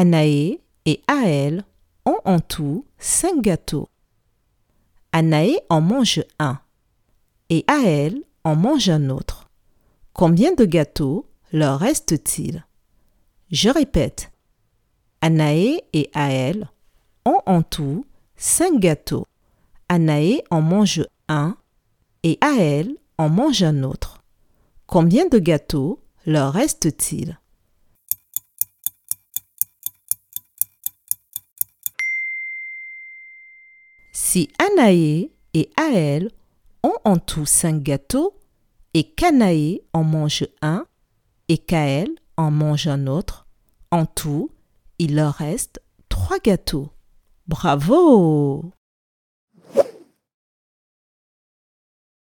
Anaé 0.00 0.62
et 0.86 1.02
Aël 1.08 1.62
ont 2.06 2.16
en 2.24 2.40
tout 2.40 2.86
cinq 2.96 3.42
gâteaux. 3.42 3.86
Anaé 5.12 5.58
en 5.68 5.82
mange 5.82 6.24
un 6.38 6.58
et 7.50 7.66
Aël 7.66 8.22
en 8.44 8.56
mange 8.56 8.88
un 8.88 9.10
autre. 9.10 9.50
Combien 10.14 10.54
de 10.54 10.64
gâteaux 10.64 11.26
leur 11.52 11.78
reste-t-il? 11.78 12.64
Je 13.50 13.68
répète. 13.68 14.32
Anaé 15.20 15.82
et 15.92 16.10
Aël 16.14 16.70
ont 17.26 17.42
en 17.44 17.60
tout 17.60 18.06
cinq 18.36 18.80
gâteaux. 18.80 19.26
Anaé 19.90 20.42
en 20.50 20.62
mange 20.62 21.04
un 21.28 21.58
et 22.22 22.38
Aël 22.40 22.96
en 23.18 23.28
mange 23.28 23.62
un 23.62 23.82
autre. 23.82 24.22
Combien 24.86 25.28
de 25.28 25.38
gâteaux 25.38 26.00
leur 26.24 26.54
reste-t-il? 26.54 27.38
Si 34.12 34.48
Anaé 34.58 35.32
et 35.54 35.70
Aël 35.76 36.30
ont 36.82 36.96
en 37.04 37.18
tout 37.18 37.46
cinq 37.46 37.82
gâteaux 37.82 38.34
et 38.94 39.04
qu'Anaé 39.04 39.82
en 39.92 40.02
mange 40.02 40.46
un 40.62 40.84
et 41.48 41.58
qu'Aël 41.58 42.08
en 42.36 42.50
mange 42.50 42.88
un 42.88 43.06
autre, 43.06 43.46
en 43.90 44.06
tout, 44.06 44.50
il 44.98 45.14
leur 45.14 45.34
reste 45.34 45.80
trois 46.08 46.38
gâteaux. 46.38 46.90
Bravo 47.46 48.72